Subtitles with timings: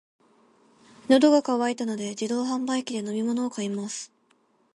[1.09, 4.11] 喉が渇いたので、自動販売機で飲み物を買います。